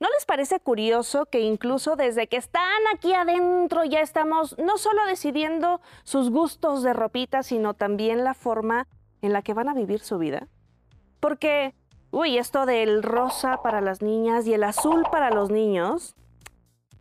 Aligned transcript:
¿No 0.00 0.08
les 0.14 0.24
parece 0.24 0.60
curioso 0.60 1.26
que 1.26 1.40
incluso 1.40 1.94
desde 1.94 2.26
que 2.26 2.38
están 2.38 2.80
aquí 2.94 3.12
adentro 3.12 3.84
ya 3.84 4.00
estamos 4.00 4.56
no 4.58 4.78
solo 4.78 5.04
decidiendo 5.04 5.82
sus 6.04 6.30
gustos 6.30 6.82
de 6.82 6.94
ropita, 6.94 7.42
sino 7.42 7.74
también 7.74 8.24
la 8.24 8.32
forma 8.32 8.88
en 9.20 9.34
la 9.34 9.42
que 9.42 9.52
van 9.52 9.68
a 9.68 9.74
vivir 9.74 10.00
su 10.00 10.16
vida? 10.16 10.48
Porque, 11.20 11.74
uy, 12.10 12.38
esto 12.38 12.64
del 12.64 13.02
rosa 13.02 13.62
para 13.62 13.82
las 13.82 14.00
niñas 14.00 14.46
y 14.46 14.54
el 14.54 14.64
azul 14.64 15.04
para 15.12 15.30
los 15.30 15.50
niños, 15.50 16.14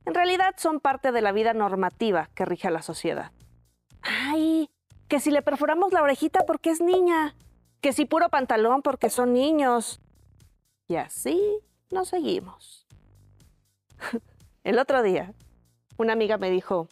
en 0.05 0.13
realidad 0.13 0.55
son 0.57 0.81
parte 0.81 1.13
de 1.13 1.21
la 1.21 1.31
vida 1.31 1.53
normativa 1.53 2.29
que 2.35 2.43
rige 2.43 2.67
a 2.67 2.71
la 2.71 2.81
sociedad. 2.81 3.31
Ay, 4.01 4.69
que 5.07 5.21
si 5.21 5.31
le 5.31 5.41
perforamos 5.41 5.93
la 5.93 6.03
orejita 6.03 6.45
porque 6.45 6.69
es 6.69 6.81
niña, 6.81 7.33
que 7.79 7.93
si 7.93 8.03
puro 8.03 8.27
pantalón 8.27 8.81
porque 8.81 9.09
son 9.09 9.33
niños. 9.33 10.01
Y 10.89 10.97
así 10.97 11.59
nos 11.91 12.09
seguimos. 12.09 12.88
El 14.63 14.79
otro 14.79 15.01
día, 15.01 15.33
una 15.97 16.13
amiga 16.13 16.37
me 16.37 16.49
dijo, 16.49 16.87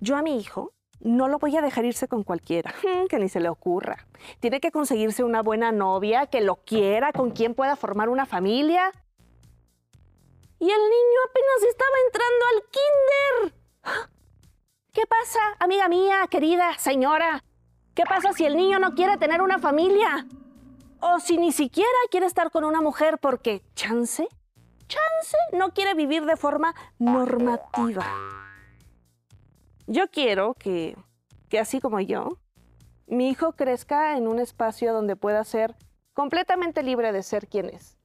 yo 0.00 0.16
a 0.16 0.22
mi 0.22 0.38
hijo 0.38 0.72
no 1.00 1.28
lo 1.28 1.38
voy 1.38 1.56
a 1.56 1.62
dejar 1.62 1.84
irse 1.84 2.08
con 2.08 2.22
cualquiera, 2.22 2.74
que 3.08 3.18
ni 3.18 3.28
se 3.28 3.40
le 3.40 3.48
ocurra. 3.48 4.06
Tiene 4.40 4.60
que 4.60 4.70
conseguirse 4.70 5.24
una 5.24 5.42
buena 5.42 5.72
novia, 5.72 6.26
que 6.26 6.40
lo 6.40 6.56
quiera, 6.56 7.12
con 7.12 7.30
quien 7.30 7.54
pueda 7.54 7.76
formar 7.76 8.08
una 8.08 8.26
familia. 8.26 8.92
Y 10.58 10.70
el 10.70 10.80
niño 10.80 11.20
apenas 11.28 11.62
estaba 11.68 11.96
entrando 12.06 12.44
al 12.52 13.50
kinder. 13.50 14.08
¿Qué 14.92 15.02
pasa, 15.06 15.40
amiga 15.58 15.88
mía, 15.88 16.26
querida 16.30 16.78
señora? 16.78 17.42
¿Qué 17.94 18.04
pasa 18.04 18.32
si 18.32 18.44
el 18.44 18.56
niño 18.56 18.78
no 18.78 18.94
quiere 18.94 19.16
tener 19.16 19.40
una 19.40 19.58
familia? 19.58 20.26
O 21.00 21.18
si 21.18 21.36
ni 21.36 21.50
siquiera 21.50 21.88
quiere 22.10 22.26
estar 22.26 22.50
con 22.50 22.64
una 22.64 22.80
mujer 22.80 23.18
porque 23.18 23.64
chance 23.74 24.28
no 25.52 25.72
quiere 25.72 25.94
vivir 25.94 26.24
de 26.24 26.36
forma 26.36 26.74
normativa. 26.98 28.06
Yo 29.86 30.08
quiero 30.08 30.54
que, 30.54 30.96
que 31.48 31.58
así 31.58 31.80
como 31.80 32.00
yo, 32.00 32.38
mi 33.06 33.28
hijo 33.28 33.52
crezca 33.52 34.16
en 34.16 34.26
un 34.28 34.38
espacio 34.38 34.92
donde 34.92 35.16
pueda 35.16 35.44
ser 35.44 35.74
completamente 36.14 36.82
libre 36.82 37.12
de 37.12 37.22
ser 37.22 37.48
quien 37.48 37.68
es, 37.68 37.98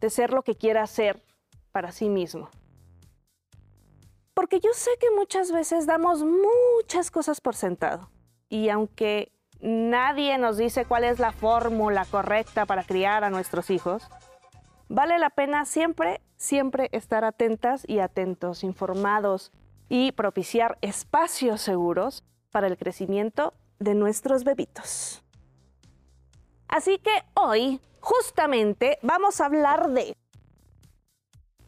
de 0.00 0.10
ser 0.10 0.32
lo 0.32 0.42
que 0.42 0.56
quiera 0.56 0.86
ser 0.86 1.22
para 1.72 1.92
sí 1.92 2.08
mismo. 2.08 2.48
Porque 4.34 4.58
yo 4.58 4.70
sé 4.74 4.90
que 5.00 5.10
muchas 5.10 5.52
veces 5.52 5.86
damos 5.86 6.24
muchas 6.24 7.10
cosas 7.10 7.40
por 7.40 7.54
sentado. 7.54 8.10
Y 8.48 8.68
aunque 8.68 9.32
nadie 9.60 10.36
nos 10.38 10.56
dice 10.56 10.84
cuál 10.84 11.04
es 11.04 11.18
la 11.18 11.32
fórmula 11.32 12.04
correcta 12.04 12.66
para 12.66 12.82
criar 12.82 13.24
a 13.24 13.30
nuestros 13.30 13.70
hijos, 13.70 14.08
Vale 14.94 15.18
la 15.18 15.30
pena 15.30 15.64
siempre, 15.64 16.20
siempre 16.36 16.88
estar 16.92 17.24
atentas 17.24 17.82
y 17.88 17.98
atentos, 17.98 18.62
informados 18.62 19.50
y 19.88 20.12
propiciar 20.12 20.78
espacios 20.82 21.62
seguros 21.62 22.22
para 22.52 22.68
el 22.68 22.78
crecimiento 22.78 23.54
de 23.80 23.96
nuestros 23.96 24.44
bebitos. 24.44 25.24
Así 26.68 26.98
que 26.98 27.10
hoy, 27.34 27.80
justamente, 27.98 29.00
vamos 29.02 29.40
a 29.40 29.46
hablar 29.46 29.90
de 29.90 30.16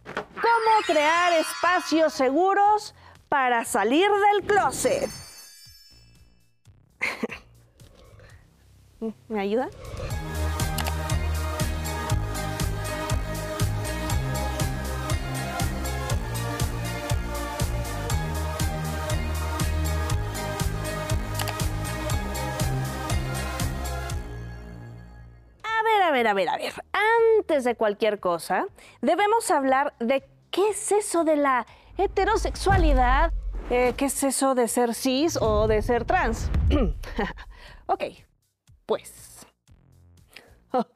cómo 0.05 0.87
crear 0.87 1.33
espacios 1.33 2.13
seguros 2.13 2.95
para 3.29 3.65
salir 3.65 4.09
del 4.09 4.47
closet. 4.47 5.11
¿Me 9.29 9.41
ayuda? 9.41 9.69
Ver, 26.17 26.27
a 26.29 26.35
ver, 26.35 26.49
a 26.49 26.57
ver. 26.57 26.73
Antes 27.39 27.65
de 27.65 27.75
cualquier 27.75 28.21
cosa, 28.21 28.67
debemos 29.03 29.51
hablar 29.51 29.95
de 29.99 30.25
qué 30.51 30.71
es 30.71 30.91
eso 30.93 31.25
de 31.25 31.37
la 31.37 31.67
heterosexualidad, 31.99 33.33
eh, 33.69 33.93
qué 33.99 34.07
es 34.07 34.23
eso 34.23 34.55
de 34.55 34.67
ser 34.67 34.95
cis 34.95 35.37
o 35.41 35.69
de 35.69 35.83
ser 35.83 36.07
trans. 36.07 36.51
ok, 37.87 38.05
pues. 38.87 39.47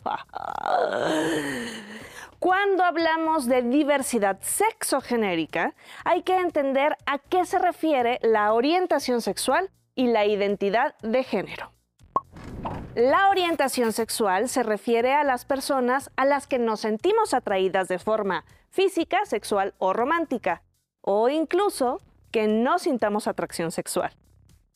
Cuando 2.39 2.85
hablamos 2.85 3.47
de 3.47 3.61
diversidad 3.61 4.39
sexogenérica, 4.41 5.75
hay 6.05 6.23
que 6.23 6.39
entender 6.39 6.97
a 7.05 7.19
qué 7.19 7.45
se 7.45 7.59
refiere 7.59 8.19
la 8.23 8.55
orientación 8.55 9.21
sexual 9.21 9.71
y 9.95 10.07
la 10.07 10.25
identidad 10.25 10.95
de 11.03 11.25
género. 11.25 11.73
La 12.97 13.29
orientación 13.29 13.93
sexual 13.93 14.49
se 14.49 14.65
refiere 14.65 15.15
a 15.15 15.23
las 15.23 15.45
personas 15.45 16.11
a 16.17 16.25
las 16.25 16.49
que 16.49 16.59
nos 16.59 16.81
sentimos 16.81 17.35
atraídas 17.35 17.87
de 17.87 18.01
forma 18.01 18.45
física, 18.69 19.25
sexual 19.27 19.75
o 19.79 19.93
romántica, 19.93 20.65
o 21.01 21.29
incluso 21.29 22.01
que 22.33 22.49
no 22.49 22.81
sintamos 22.81 23.29
atracción 23.29 23.71
sexual. 23.71 24.13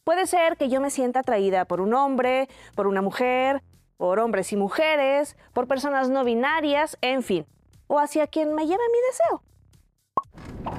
Puede 0.04 0.28
ser 0.28 0.56
que 0.56 0.68
yo 0.68 0.80
me 0.80 0.90
sienta 0.90 1.20
atraída 1.20 1.64
por 1.64 1.80
un 1.80 1.92
hombre, 1.92 2.48
por 2.76 2.86
una 2.86 3.02
mujer, 3.02 3.64
por 3.96 4.20
hombres 4.20 4.52
y 4.52 4.56
mujeres, 4.56 5.36
por 5.52 5.66
personas 5.66 6.08
no 6.08 6.22
binarias, 6.22 6.96
en 7.00 7.24
fin, 7.24 7.46
o 7.88 7.98
hacia 7.98 8.28
quien 8.28 8.54
me 8.54 8.66
lleve 8.68 8.82
mi 8.92 8.98
deseo. 9.08 9.42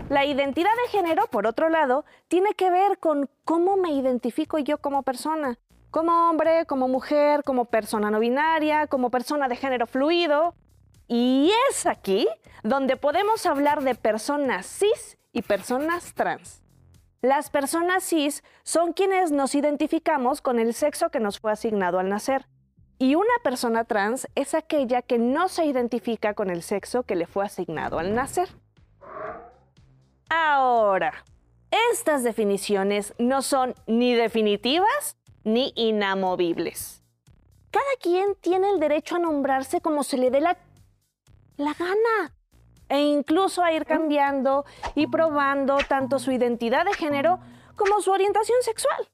La 0.07 0.23
identidad 0.23 0.71
de 0.83 0.89
género, 0.89 1.27
por 1.27 1.47
otro 1.47 1.67
lado, 1.67 2.05
tiene 2.29 2.53
que 2.53 2.69
ver 2.69 2.97
con 2.99 3.29
cómo 3.43 3.75
me 3.75 3.91
identifico 3.91 4.57
yo 4.57 4.77
como 4.77 5.03
persona, 5.03 5.59
como 5.95 6.29
hombre, 6.29 6.65
como 6.65 6.89
mujer, 6.89 7.41
como 7.45 7.63
persona 7.63 8.11
no 8.11 8.19
binaria, 8.19 8.85
como 8.87 9.09
persona 9.09 9.47
de 9.47 9.55
género 9.55 9.87
fluido. 9.87 10.53
Y 11.07 11.53
es 11.69 11.85
aquí 11.85 12.27
donde 12.63 12.97
podemos 12.97 13.45
hablar 13.45 13.81
de 13.81 13.95
personas 13.95 14.65
cis 14.65 15.17
y 15.31 15.41
personas 15.41 16.13
trans. 16.13 16.61
Las 17.21 17.49
personas 17.49 18.03
cis 18.03 18.43
son 18.63 18.91
quienes 18.91 19.31
nos 19.31 19.55
identificamos 19.55 20.41
con 20.41 20.59
el 20.59 20.73
sexo 20.73 21.11
que 21.11 21.21
nos 21.21 21.39
fue 21.39 21.53
asignado 21.53 21.97
al 21.97 22.09
nacer. 22.09 22.45
Y 22.99 23.15
una 23.15 23.33
persona 23.41 23.85
trans 23.85 24.27
es 24.35 24.53
aquella 24.53 25.01
que 25.01 25.17
no 25.17 25.47
se 25.47 25.63
identifica 25.63 26.33
con 26.33 26.49
el 26.49 26.61
sexo 26.61 27.03
que 27.03 27.15
le 27.15 27.25
fue 27.25 27.45
asignado 27.45 27.99
al 27.99 28.13
nacer. 28.13 28.49
Ahora, 30.27 31.23
estas 31.93 32.21
definiciones 32.23 33.13
no 33.17 33.41
son 33.41 33.75
ni 33.87 34.13
definitivas 34.13 35.15
ni 35.45 35.71
inamovibles. 35.75 37.01
Cada 37.71 37.85
quien 38.01 38.35
tiene 38.35 38.69
el 38.71 38.79
derecho 38.81 39.15
a 39.15 39.19
nombrarse 39.19 39.79
como 39.79 40.03
se 40.03 40.17
le 40.17 40.31
dé 40.31 40.41
la, 40.41 40.57
la 41.55 41.73
gana 41.73 42.35
e 42.89 43.01
incluso 43.01 43.63
a 43.63 43.71
ir 43.71 43.85
cambiando 43.85 44.65
y 44.95 45.07
probando 45.07 45.77
tanto 45.87 46.19
su 46.19 46.31
identidad 46.31 46.85
de 46.85 46.93
género 46.93 47.39
como 47.75 48.01
su 48.01 48.11
orientación 48.11 48.61
sexual. 48.61 49.09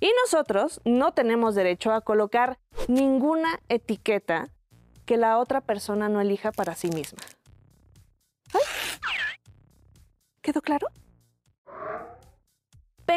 Y 0.00 0.12
nosotros 0.22 0.80
no 0.84 1.12
tenemos 1.12 1.54
derecho 1.54 1.92
a 1.92 2.00
colocar 2.00 2.58
ninguna 2.88 3.60
etiqueta 3.68 4.48
que 5.06 5.16
la 5.16 5.38
otra 5.38 5.60
persona 5.60 6.08
no 6.08 6.20
elija 6.20 6.52
para 6.52 6.74
sí 6.74 6.88
misma. 6.88 7.20
¿Quedó 10.42 10.60
claro? 10.60 10.88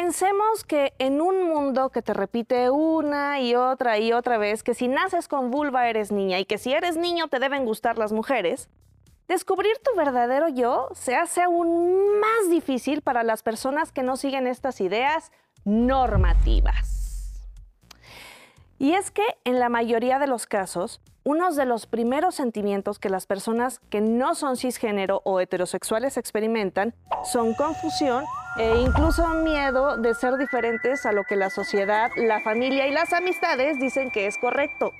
Pensemos 0.00 0.62
que 0.62 0.92
en 1.00 1.20
un 1.20 1.48
mundo 1.48 1.90
que 1.90 2.02
te 2.02 2.14
repite 2.14 2.70
una 2.70 3.40
y 3.40 3.56
otra 3.56 3.98
y 3.98 4.12
otra 4.12 4.38
vez 4.38 4.62
que 4.62 4.72
si 4.72 4.86
naces 4.86 5.26
con 5.26 5.50
vulva 5.50 5.88
eres 5.88 6.12
niña 6.12 6.38
y 6.38 6.44
que 6.44 6.56
si 6.56 6.72
eres 6.72 6.96
niño 6.96 7.26
te 7.26 7.40
deben 7.40 7.64
gustar 7.64 7.98
las 7.98 8.12
mujeres, 8.12 8.68
descubrir 9.26 9.76
tu 9.82 9.96
verdadero 9.96 10.48
yo 10.50 10.86
se 10.92 11.16
hace 11.16 11.42
aún 11.42 12.20
más 12.20 12.48
difícil 12.48 13.02
para 13.02 13.24
las 13.24 13.42
personas 13.42 13.90
que 13.90 14.04
no 14.04 14.16
siguen 14.16 14.46
estas 14.46 14.80
ideas 14.80 15.32
normativas. 15.64 17.32
Y 18.78 18.92
es 18.92 19.10
que 19.10 19.26
en 19.42 19.58
la 19.58 19.68
mayoría 19.68 20.20
de 20.20 20.28
los 20.28 20.46
casos, 20.46 21.00
uno 21.24 21.52
de 21.52 21.64
los 21.64 21.86
primeros 21.86 22.36
sentimientos 22.36 23.00
que 23.00 23.10
las 23.10 23.26
personas 23.26 23.80
que 23.90 24.00
no 24.00 24.36
son 24.36 24.56
cisgénero 24.56 25.22
o 25.24 25.40
heterosexuales 25.40 26.16
experimentan 26.18 26.94
son 27.24 27.52
confusión 27.54 28.24
e 28.58 28.80
incluso 28.80 29.26
miedo 29.28 29.96
de 29.96 30.14
ser 30.14 30.36
diferentes 30.36 31.06
a 31.06 31.12
lo 31.12 31.22
que 31.24 31.36
la 31.36 31.48
sociedad, 31.48 32.10
la 32.16 32.40
familia 32.40 32.88
y 32.88 32.90
las 32.90 33.12
amistades 33.12 33.78
dicen 33.78 34.10
que 34.10 34.26
es 34.26 34.36
correcto. 34.36 34.90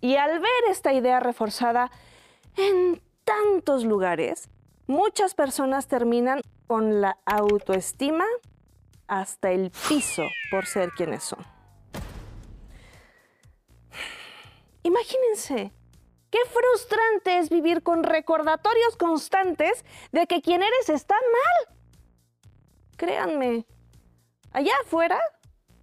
Y 0.00 0.16
al 0.16 0.40
ver 0.40 0.50
esta 0.68 0.92
idea 0.92 1.20
reforzada 1.20 1.90
en 2.56 3.00
tantos 3.24 3.84
lugares, 3.84 4.48
muchas 4.88 5.34
personas 5.34 5.86
terminan 5.86 6.40
con 6.66 7.00
la 7.00 7.18
autoestima 7.24 8.24
hasta 9.06 9.52
el 9.52 9.70
piso 9.88 10.24
por 10.50 10.66
ser 10.66 10.90
quienes 10.90 11.22
son. 11.22 11.38
Imagínense 14.82 15.72
Qué 16.32 16.38
frustrante 16.46 17.38
es 17.38 17.50
vivir 17.50 17.82
con 17.82 18.04
recordatorios 18.04 18.96
constantes 18.96 19.84
de 20.12 20.26
que 20.26 20.40
quien 20.40 20.62
eres 20.62 20.88
está 20.88 21.14
mal. 21.14 21.76
Créanme, 22.96 23.66
allá 24.50 24.72
afuera 24.82 25.20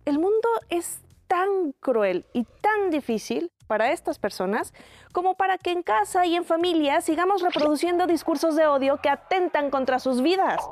el 0.05 0.17
mundo 0.17 0.49
es 0.69 1.01
tan 1.27 1.73
cruel 1.79 2.25
y 2.33 2.45
tan 2.45 2.89
difícil 2.89 3.51
para 3.67 3.91
estas 3.91 4.17
personas 4.17 4.73
como 5.11 5.35
para 5.35 5.59
que 5.59 5.69
en 5.69 5.83
casa 5.83 6.25
y 6.25 6.35
en 6.35 6.45
familia 6.45 7.01
sigamos 7.01 7.43
reproduciendo 7.43 8.07
discursos 8.07 8.55
de 8.55 8.65
odio 8.65 8.99
que 9.03 9.09
atentan 9.09 9.69
contra 9.69 9.99
sus 9.99 10.23
vidas. 10.23 10.67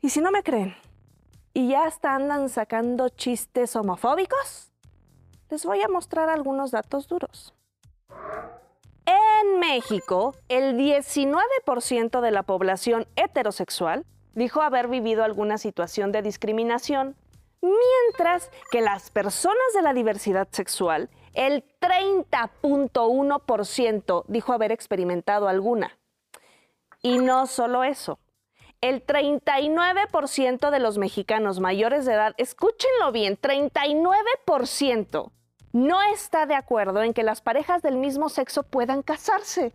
Y 0.00 0.08
si 0.08 0.22
no 0.22 0.30
me 0.30 0.42
creen, 0.42 0.74
y 1.52 1.68
ya 1.68 1.84
hasta 1.84 2.14
andan 2.14 2.48
sacando 2.48 3.10
chistes 3.10 3.76
homofóbicos, 3.76 4.72
les 5.50 5.66
voy 5.66 5.82
a 5.82 5.88
mostrar 5.88 6.30
algunos 6.30 6.70
datos 6.70 7.06
duros. 7.06 7.52
En 9.42 9.58
México, 9.58 10.36
el 10.48 10.76
19% 10.76 12.20
de 12.20 12.30
la 12.30 12.44
población 12.44 13.08
heterosexual 13.16 14.06
dijo 14.34 14.62
haber 14.62 14.86
vivido 14.88 15.24
alguna 15.24 15.58
situación 15.58 16.12
de 16.12 16.22
discriminación, 16.22 17.16
mientras 17.60 18.52
que 18.70 18.80
las 18.82 19.10
personas 19.10 19.56
de 19.74 19.82
la 19.82 19.94
diversidad 19.94 20.46
sexual, 20.50 21.10
el 21.34 21.64
30.1% 21.80 24.24
dijo 24.28 24.52
haber 24.52 24.70
experimentado 24.70 25.48
alguna. 25.48 25.98
Y 27.02 27.18
no 27.18 27.48
solo 27.48 27.82
eso, 27.82 28.20
el 28.80 29.04
39% 29.04 30.70
de 30.70 30.78
los 30.78 30.98
mexicanos 30.98 31.58
mayores 31.58 32.04
de 32.04 32.12
edad, 32.12 32.32
escúchenlo 32.36 33.10
bien, 33.10 33.36
39% 33.40 35.32
no 35.72 36.00
está 36.12 36.46
de 36.46 36.54
acuerdo 36.54 37.02
en 37.02 37.14
que 37.14 37.22
las 37.22 37.40
parejas 37.40 37.82
del 37.82 37.96
mismo 37.96 38.28
sexo 38.28 38.62
puedan 38.62 39.02
casarse. 39.02 39.72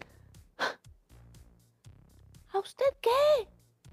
¿A 2.53 2.59
usted 2.59 2.85
qué? 3.01 3.47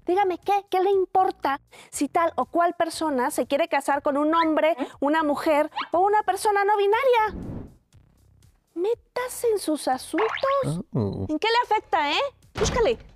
Dígame 0.05 0.37
qué, 0.37 0.65
qué 0.69 0.81
le 0.81 0.91
importa 0.91 1.59
si 1.89 2.07
tal 2.07 2.31
o 2.35 2.45
cual 2.45 2.75
persona 2.75 3.31
se 3.31 3.47
quiere 3.47 3.67
casar 3.67 4.03
con 4.03 4.17
un 4.17 4.33
hombre, 4.35 4.77
una 4.99 5.23
mujer 5.23 5.71
o 5.91 5.99
una 5.99 6.21
persona 6.23 6.63
no 6.63 6.77
binaria. 6.77 7.55
Métase 8.75 9.47
en 9.51 9.59
sus 9.59 9.87
asuntos. 9.87 10.27
Oh. 10.93 11.25
¿En 11.27 11.39
qué 11.39 11.47
le 11.47 11.57
afecta, 11.63 12.11
eh? 12.11 12.21
Búscale. 12.53 13.14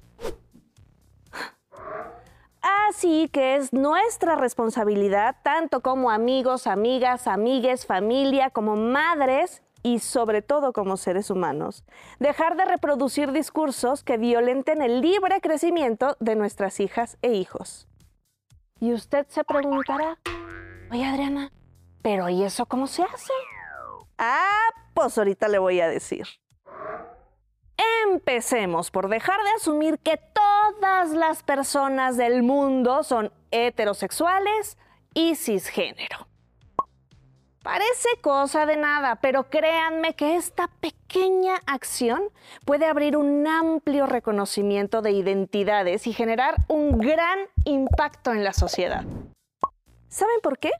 Así 2.61 3.29
que 3.29 3.55
es 3.55 3.71
nuestra 3.71 4.35
responsabilidad, 4.35 5.37
tanto 5.43 5.81
como 5.81 6.11
amigos, 6.11 6.67
amigas, 6.67 7.27
amigues, 7.27 7.85
familia, 7.85 8.49
como 8.49 8.75
madres 8.75 9.61
y 9.83 9.99
sobre 9.99 10.41
todo 10.41 10.73
como 10.73 10.97
seres 10.97 11.29
humanos, 11.29 11.85
dejar 12.19 12.57
de 12.57 12.65
reproducir 12.65 13.31
discursos 13.31 14.03
que 14.03 14.17
violenten 14.17 14.81
el 14.81 15.01
libre 15.01 15.39
crecimiento 15.39 16.17
de 16.19 16.35
nuestras 16.35 16.79
hijas 16.79 17.17
e 17.21 17.33
hijos. 17.33 17.87
Y 18.81 18.93
usted 18.93 19.25
se 19.29 19.43
preguntará, 19.43 20.17
oye 20.91 21.05
Adriana, 21.05 21.51
pero 22.01 22.29
¿y 22.29 22.43
eso 22.43 22.65
cómo 22.65 22.87
se 22.87 23.03
hace? 23.03 23.33
Ah, 24.17 24.69
pues 24.93 25.17
ahorita 25.17 25.47
le 25.47 25.59
voy 25.59 25.79
a 25.79 25.87
decir. 25.87 26.27
Empecemos 28.11 28.89
por 28.89 29.07
dejar 29.07 29.39
de 29.43 29.51
asumir 29.57 29.99
que 29.99 30.19
todas 30.33 31.11
las 31.11 31.43
personas 31.43 32.17
del 32.17 32.41
mundo 32.41 33.03
son 33.03 33.31
heterosexuales 33.51 34.77
y 35.13 35.35
cisgénero. 35.35 36.27
Parece 37.61 38.09
cosa 38.21 38.65
de 38.65 38.77
nada, 38.77 39.17
pero 39.17 39.49
créanme 39.49 40.15
que 40.15 40.37
esta 40.37 40.69
pequeña 40.79 41.55
acción 41.67 42.23
puede 42.65 42.87
abrir 42.87 43.15
un 43.15 43.45
amplio 43.45 44.07
reconocimiento 44.07 45.03
de 45.03 45.11
identidades 45.11 46.07
y 46.07 46.13
generar 46.13 46.55
un 46.67 46.97
gran 46.97 47.37
impacto 47.65 48.31
en 48.31 48.43
la 48.43 48.53
sociedad. 48.53 49.03
¿Saben 50.07 50.39
por 50.41 50.57
qué? 50.57 50.71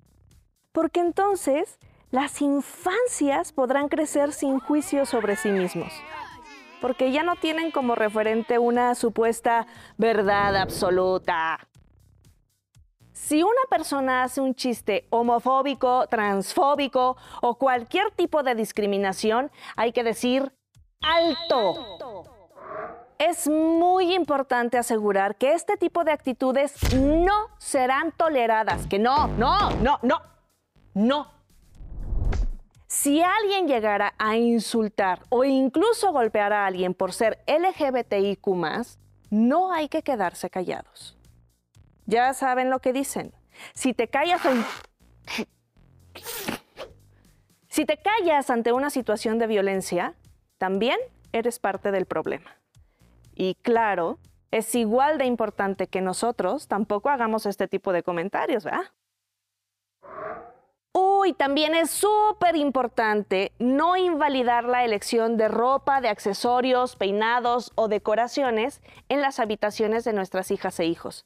Porque 0.72 1.00
entonces 1.00 1.78
las 2.10 2.42
infancias 2.42 3.52
podrán 3.52 3.88
crecer 3.88 4.34
sin 4.34 4.60
juicio 4.60 5.06
sobre 5.06 5.36
sí 5.36 5.50
mismos 5.50 5.94
porque 6.82 7.12
ya 7.12 7.24
no 7.24 7.36
tienen 7.36 7.72
como 7.72 7.96
referente 7.96 8.58
una 8.58 8.96
supuesta 8.96 9.68
verdad 9.98 10.56
absoluta. 10.56 11.60
Si 13.12 13.44
una 13.44 13.62
persona 13.70 14.24
hace 14.24 14.42
un 14.42 14.56
chiste 14.56 15.06
homofóbico, 15.10 16.08
transfóbico 16.08 17.18
o 17.42 17.56
cualquier 17.56 18.12
tipo 18.12 18.44
de 18.44 18.56
discriminación, 18.56 19.52
hay 19.76 19.92
que 19.92 20.04
decir 20.04 20.52
alto. 21.02 22.24
Es 23.18 23.48
muy 23.50 24.16
importante 24.16 24.78
asegurar 24.78 25.36
que 25.36 25.54
este 25.54 25.76
tipo 25.76 26.06
de 26.06 26.14
actitudes 26.14 26.94
no 26.96 27.50
serán 27.58 28.14
toleradas, 28.14 28.88
que 28.88 28.98
no, 28.98 29.28
no, 29.28 29.72
no, 29.82 30.00
no, 30.02 30.22
no 30.94 31.39
si 32.90 33.22
alguien 33.22 33.68
llegara 33.68 34.16
a 34.18 34.36
insultar 34.36 35.22
o 35.30 35.46
incluso 35.46 36.12
golpear 36.12 36.52
a 36.54 36.66
alguien 36.66 36.96
por 36.96 37.14
ser 37.14 37.38
LGBTIQ, 37.46 38.48
no 39.30 39.72
hay 39.72 39.90
que 39.90 40.02
quedarse 40.02 40.50
callados. 40.50 41.16
Ya 42.08 42.34
saben 42.34 42.72
lo 42.72 42.80
que 42.80 42.92
dicen. 42.92 43.32
Si 47.72 47.86
te 47.86 47.98
callas 47.98 48.50
ante 48.50 48.72
una 48.74 48.90
situación 48.90 49.38
de 49.38 49.46
violencia, 49.46 50.16
también 50.58 50.98
eres 51.32 51.60
parte 51.60 51.92
del 51.92 52.08
problema. 52.08 52.58
Y 53.36 53.56
claro, 53.62 54.18
es 54.50 54.74
igual 54.74 55.20
de 55.20 55.26
importante 55.26 55.86
que 55.86 56.02
nosotros 56.02 56.68
tampoco 56.68 57.10
hagamos 57.10 57.46
este 57.46 57.68
tipo 57.68 57.94
de 57.94 58.02
comentarios, 58.02 58.64
¿verdad? 58.64 58.92
Uy, 60.94 61.34
también 61.34 61.76
es 61.76 61.92
súper 61.92 62.56
importante 62.56 63.52
no 63.60 63.96
invalidar 63.96 64.66
la 64.66 64.84
elección 64.84 65.38
de 65.38 65.48
ropa, 65.48 66.02
de 66.02 66.10
accesorios, 66.10 66.96
peinados 66.96 67.72
o 67.76 67.88
decoraciones 67.88 68.82
en 69.08 69.22
las 69.22 69.40
habitaciones 69.40 70.04
de 70.04 70.14
nuestras 70.14 70.50
hijas 70.50 70.80
e 70.80 70.86
hijos, 70.86 71.26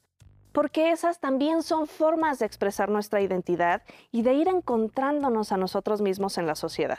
porque 0.52 0.90
esas 0.90 1.18
también 1.18 1.62
son 1.62 1.86
formas 1.86 2.38
de 2.38 2.46
expresar 2.46 2.90
nuestra 2.90 3.22
identidad 3.22 3.82
y 4.12 4.22
de 4.22 4.34
ir 4.34 4.48
encontrándonos 4.48 5.50
a 5.50 5.56
nosotros 5.56 6.02
mismos 6.02 6.36
en 6.36 6.46
la 6.46 6.56
sociedad. 6.56 6.98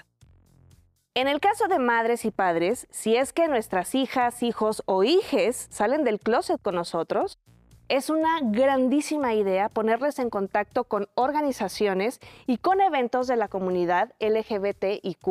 En 1.13 1.27
el 1.27 1.39
caso 1.39 1.67
de 1.67 1.79
madres 1.79 2.25
y 2.25 2.31
padres, 2.31 2.87
si 2.89 3.15
es 3.15 3.31
que 3.31 3.47
nuestras 3.47 3.95
hijas, 3.95 4.41
hijos 4.41 4.81
o 4.85 5.03
hijes 5.03 5.67
salen 5.69 6.03
del 6.03 6.19
closet 6.19 6.61
con 6.61 6.75
nosotros, 6.75 7.39
es 7.87 8.09
una 8.09 8.39
grandísima 8.41 9.33
idea 9.33 9.69
ponerles 9.69 10.17
en 10.17 10.29
contacto 10.29 10.85
con 10.85 11.07
organizaciones 11.13 12.19
y 12.47 12.57
con 12.57 12.81
eventos 12.81 13.27
de 13.27 13.35
la 13.35 13.47
comunidad 13.47 14.13
LGBTIQ. 14.19 15.27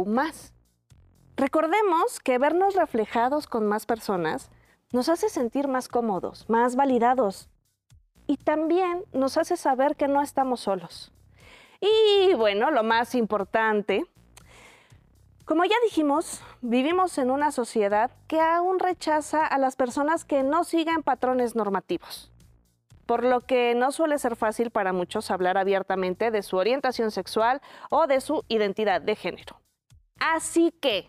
Recordemos 1.37 2.21
que 2.21 2.39
vernos 2.39 2.77
reflejados 2.77 3.49
con 3.49 3.67
más 3.67 3.87
personas 3.87 4.51
nos 4.93 5.09
hace 5.09 5.29
sentir 5.29 5.67
más 5.67 5.89
cómodos, 5.89 6.49
más 6.49 6.77
validados 6.77 7.49
y 8.29 8.37
también 8.37 9.03
nos 9.13 9.37
hace 9.37 9.57
saber 9.57 9.97
que 9.97 10.07
no 10.07 10.23
estamos 10.23 10.61
solos. 10.61 11.13
Y 11.81 12.35
bueno, 12.35 12.71
lo 12.71 12.85
más 12.85 13.17
importante, 13.17 14.05
como 15.45 15.65
ya 15.65 15.75
dijimos, 15.83 16.41
vivimos 16.63 17.19
en 17.19 17.33
una 17.33 17.51
sociedad 17.51 18.13
que 18.29 18.41
aún 18.41 18.79
rechaza 18.79 19.45
a 19.45 19.59
las 19.59 19.75
personas 19.75 20.25
que 20.25 20.45
no 20.45 20.63
siguen 20.63 21.03
patrones 21.03 21.57
normativos 21.57 22.31
por 23.07 23.25
lo 23.25 23.41
que 23.41 23.75
no 23.75 23.93
suele 23.93 24.19
ser 24.19 24.37
fácil 24.37 24.71
para 24.71 24.93
muchos 24.93 25.31
hablar 25.31 25.59
abiertamente 25.59 26.31
de 26.31 26.43
su 26.43 26.57
orientación 26.57 27.11
sexual 27.11 27.61
o 27.91 28.07
de 28.07 28.21
su 28.21 28.45
identidad 28.49 29.01
de 29.01 29.17
género. 29.17 29.61
Así 30.19 30.73
que, 30.81 31.09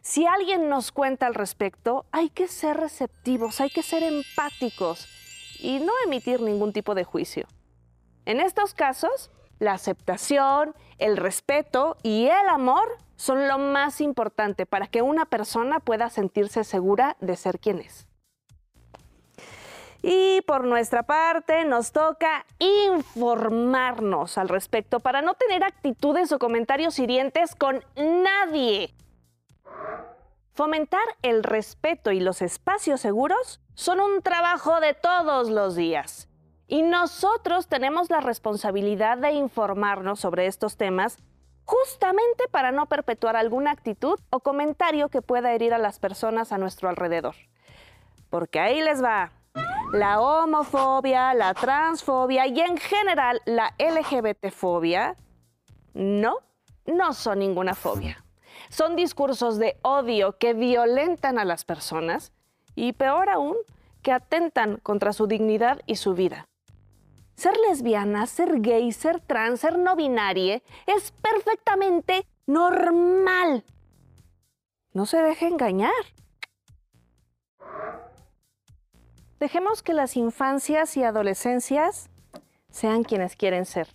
si 0.00 0.26
alguien 0.26 0.68
nos 0.68 0.92
cuenta 0.92 1.26
al 1.26 1.34
respecto, 1.34 2.06
hay 2.12 2.30
que 2.30 2.48
ser 2.48 2.76
receptivos, 2.76 3.60
hay 3.60 3.70
que 3.70 3.82
ser 3.82 4.02
empáticos 4.02 5.08
y 5.60 5.78
no 5.78 5.92
emitir 6.04 6.40
ningún 6.40 6.72
tipo 6.72 6.94
de 6.94 7.04
juicio. 7.04 7.46
En 8.24 8.40
estos 8.40 8.74
casos, 8.74 9.30
la 9.58 9.74
aceptación, 9.74 10.74
el 10.98 11.16
respeto 11.16 11.96
y 12.02 12.26
el 12.26 12.48
amor 12.48 12.98
son 13.16 13.46
lo 13.46 13.58
más 13.58 14.00
importante 14.00 14.66
para 14.66 14.88
que 14.88 15.02
una 15.02 15.24
persona 15.24 15.78
pueda 15.78 16.10
sentirse 16.10 16.64
segura 16.64 17.16
de 17.20 17.36
ser 17.36 17.60
quien 17.60 17.78
es. 17.78 18.08
Y 20.02 20.40
por 20.42 20.64
nuestra 20.64 21.04
parte 21.04 21.64
nos 21.64 21.92
toca 21.92 22.44
informarnos 22.58 24.36
al 24.36 24.48
respecto 24.48 24.98
para 24.98 25.22
no 25.22 25.34
tener 25.34 25.62
actitudes 25.62 26.32
o 26.32 26.40
comentarios 26.40 26.98
hirientes 26.98 27.54
con 27.54 27.84
nadie. 27.96 28.92
Fomentar 30.54 31.04
el 31.22 31.44
respeto 31.44 32.10
y 32.10 32.20
los 32.20 32.42
espacios 32.42 33.00
seguros 33.00 33.60
son 33.74 34.00
un 34.00 34.22
trabajo 34.22 34.80
de 34.80 34.92
todos 34.92 35.48
los 35.48 35.76
días. 35.76 36.28
Y 36.66 36.82
nosotros 36.82 37.68
tenemos 37.68 38.10
la 38.10 38.20
responsabilidad 38.20 39.18
de 39.18 39.32
informarnos 39.32 40.20
sobre 40.20 40.46
estos 40.46 40.76
temas 40.76 41.16
justamente 41.64 42.44
para 42.50 42.72
no 42.72 42.86
perpetuar 42.86 43.36
alguna 43.36 43.70
actitud 43.70 44.18
o 44.30 44.40
comentario 44.40 45.08
que 45.08 45.22
pueda 45.22 45.52
herir 45.52 45.74
a 45.74 45.78
las 45.78 46.00
personas 46.00 46.52
a 46.52 46.58
nuestro 46.58 46.88
alrededor. 46.88 47.36
Porque 48.30 48.58
ahí 48.58 48.80
les 48.82 49.02
va. 49.02 49.32
La 49.92 50.22
homofobia, 50.22 51.34
la 51.34 51.52
transfobia 51.52 52.46
y 52.46 52.58
en 52.60 52.78
general 52.78 53.42
la 53.44 53.74
LGBTfobia 53.78 55.16
no, 55.92 56.38
no 56.86 57.12
son 57.12 57.40
ninguna 57.40 57.74
fobia. 57.74 58.24
Son 58.70 58.96
discursos 58.96 59.58
de 59.58 59.76
odio 59.82 60.38
que 60.38 60.54
violentan 60.54 61.38
a 61.38 61.44
las 61.44 61.66
personas 61.66 62.32
y 62.74 62.94
peor 62.94 63.28
aún, 63.28 63.56
que 64.00 64.12
atentan 64.12 64.78
contra 64.78 65.12
su 65.12 65.26
dignidad 65.26 65.82
y 65.86 65.96
su 65.96 66.14
vida. 66.14 66.48
Ser 67.36 67.54
lesbiana, 67.68 68.26
ser 68.26 68.62
gay, 68.62 68.92
ser 68.92 69.20
trans, 69.20 69.60
ser 69.60 69.78
no 69.78 69.94
binaria 69.94 70.62
es 70.86 71.12
perfectamente 71.20 72.26
normal. 72.46 73.62
No 74.94 75.04
se 75.04 75.18
deje 75.18 75.48
engañar. 75.48 75.92
Dejemos 79.42 79.82
que 79.82 79.92
las 79.92 80.16
infancias 80.16 80.96
y 80.96 81.02
adolescencias 81.02 82.08
sean 82.70 83.02
quienes 83.02 83.34
quieren 83.34 83.66
ser. 83.66 83.88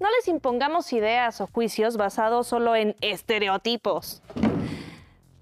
No 0.00 0.08
les 0.16 0.28
impongamos 0.28 0.94
ideas 0.94 1.42
o 1.42 1.46
juicios 1.46 1.98
basados 1.98 2.46
solo 2.46 2.74
en 2.74 2.96
estereotipos. 3.02 4.22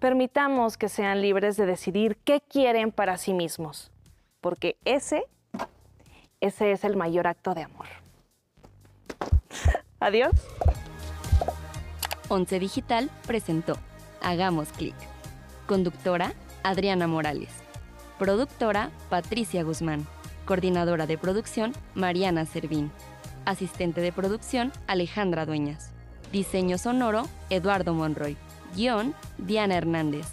Permitamos 0.01 0.77
que 0.77 0.89
sean 0.89 1.23
libres 1.23 1.57
de 1.57 1.67
decidir 1.67 2.17
qué 2.25 2.41
quieren 2.41 2.91
para 2.91 3.19
sí 3.19 3.33
mismos, 3.33 3.93
porque 4.41 4.77
ese, 4.85 5.23
ese 6.41 6.73
es 6.73 6.83
el 6.83 6.97
mayor 6.97 7.29
acto 7.29 7.55
de 7.55 7.63
amor. 7.63 7.87
Adiós. 10.01 10.33
Once 12.29 12.59
Digital 12.59 13.09
presentó 13.29 13.75
Hagamos 14.23 14.73
Clic. 14.73 14.97
Conductora 15.69 16.33
Adriana 16.65 17.07
Morales. 17.07 17.70
Productora 18.21 18.91
Patricia 19.09 19.63
Guzmán. 19.63 20.07
Coordinadora 20.45 21.07
de 21.07 21.17
producción 21.17 21.73
Mariana 21.95 22.45
Servín. 22.45 22.93
Asistente 23.47 24.03
de 24.03 24.13
producción 24.13 24.73
Alejandra 24.87 25.47
Dueñas. 25.47 25.91
Diseño 26.31 26.77
sonoro 26.77 27.23
Eduardo 27.49 27.95
Monroy. 27.95 28.37
Guión 28.77 29.15
Diana 29.39 29.79
Hernández. 29.79 30.27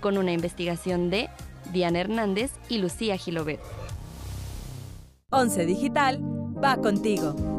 Con 0.00 0.16
una 0.16 0.32
investigación 0.32 1.10
de 1.10 1.28
Diana 1.74 2.00
Hernández 2.00 2.52
y 2.70 2.78
Lucía 2.78 3.18
Gilobet. 3.18 3.60
Once 5.28 5.66
Digital 5.66 6.18
va 6.64 6.78
contigo. 6.78 7.55